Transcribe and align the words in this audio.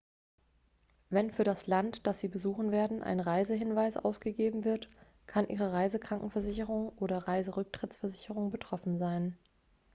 wenn 1.11 1.29
für 1.29 1.43
das 1.43 1.67
land 1.67 2.07
dass 2.07 2.19
sie 2.19 2.27
besuchen 2.27 2.71
werden 2.71 3.03
ein 3.03 3.19
reisehinweis 3.19 3.97
ausgegeben 3.97 4.63
wird 4.65 4.89
kann 5.27 5.47
ihre 5.47 5.71
reisekrankenversicherung 5.73 6.89
oder 6.97 7.27
reiserücktrittsversicherung 7.27 8.49
betroffen 8.49 8.97
sein 8.97 9.37